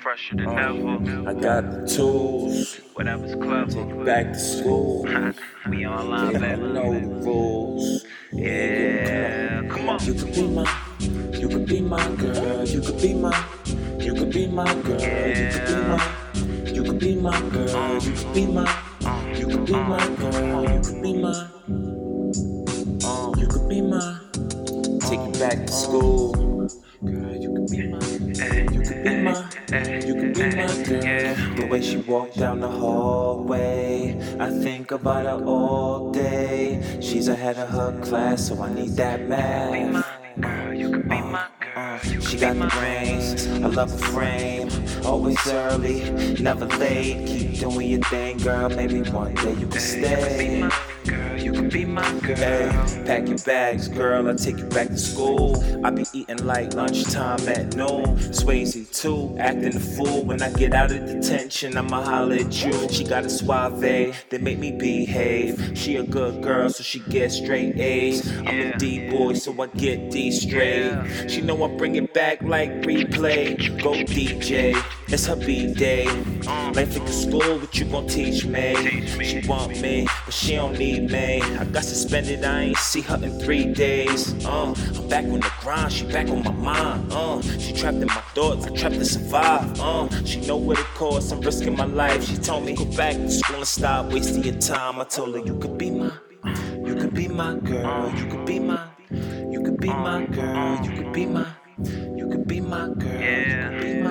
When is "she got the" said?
42.20-42.66